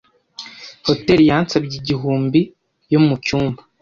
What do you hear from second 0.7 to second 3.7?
Hoteri yansabye igihumbi yo mucyumba.